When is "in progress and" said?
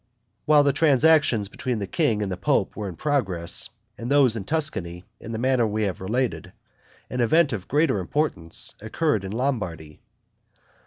2.89-4.09